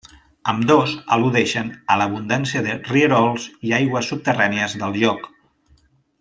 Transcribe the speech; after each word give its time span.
Ambdós 0.51 0.93
al·ludeixen 1.17 1.69
a 1.95 1.97
l'abundància 2.03 2.63
de 2.69 2.79
rierols 2.87 3.45
i 3.69 3.75
aigües 3.81 4.11
subterrànies 4.15 4.75
del 4.83 4.99
lloc. 5.05 5.31